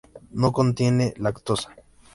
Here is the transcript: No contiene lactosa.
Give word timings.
No 0.31 0.51
contiene 0.51 1.13
lactosa. 1.17 1.75